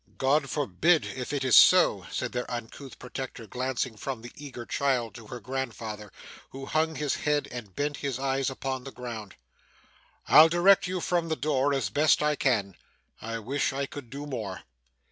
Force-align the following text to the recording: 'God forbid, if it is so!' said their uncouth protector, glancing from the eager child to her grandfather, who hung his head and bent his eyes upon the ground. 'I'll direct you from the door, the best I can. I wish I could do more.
'God 0.17 0.49
forbid, 0.49 1.05
if 1.05 1.31
it 1.31 1.43
is 1.45 1.55
so!' 1.55 2.07
said 2.09 2.31
their 2.31 2.49
uncouth 2.49 2.97
protector, 2.97 3.45
glancing 3.45 3.95
from 3.95 4.23
the 4.23 4.31
eager 4.35 4.65
child 4.65 5.13
to 5.13 5.27
her 5.27 5.39
grandfather, 5.39 6.11
who 6.49 6.65
hung 6.65 6.95
his 6.95 7.13
head 7.17 7.47
and 7.51 7.75
bent 7.75 7.97
his 7.97 8.17
eyes 8.17 8.49
upon 8.49 8.83
the 8.83 8.91
ground. 8.91 9.35
'I'll 10.27 10.49
direct 10.49 10.87
you 10.87 11.01
from 11.01 11.29
the 11.29 11.35
door, 11.35 11.71
the 11.79 11.91
best 11.91 12.23
I 12.23 12.35
can. 12.35 12.75
I 13.21 13.37
wish 13.37 13.73
I 13.73 13.85
could 13.85 14.09
do 14.09 14.25
more. 14.25 14.61